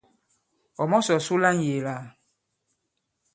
[0.81, 1.95] Ɔ̀ mɔ̀sɔ̀ su la ŋ̀yēē lā?